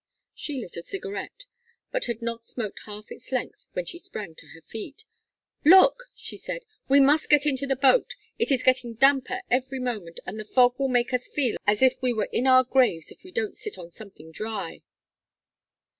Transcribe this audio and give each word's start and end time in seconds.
She 0.33 0.59
lit 0.59 0.75
a 0.77 0.81
cigarette, 0.81 1.45
but 1.91 2.05
had 2.05 2.23
not 2.23 2.43
smoked 2.43 2.79
half 2.87 3.11
its 3.11 3.31
length 3.31 3.67
when 3.73 3.85
she 3.85 3.99
sprang 3.99 4.33
to 4.33 4.47
her 4.55 4.61
feet. 4.61 5.05
"Look!" 5.63 6.05
she 6.15 6.37
said. 6.37 6.65
"We 6.89 6.99
must 6.99 7.29
get 7.29 7.45
into 7.45 7.67
the 7.67 7.75
boat. 7.75 8.15
It 8.39 8.49
is 8.51 8.63
getting 8.63 8.95
damper 8.95 9.43
every 9.51 9.77
moment, 9.77 10.19
and 10.25 10.39
the 10.39 10.43
fog 10.43 10.79
will 10.79 10.87
make 10.87 11.13
us 11.13 11.27
feel 11.27 11.55
as 11.67 11.83
if 11.83 12.01
we 12.01 12.13
were 12.13 12.29
in 12.31 12.47
our 12.47 12.63
graves 12.63 13.11
if 13.11 13.23
we 13.23 13.29
don't 13.31 13.55
sit 13.55 13.77
on 13.77 13.91
something 13.91 14.31
dry." 14.31 14.81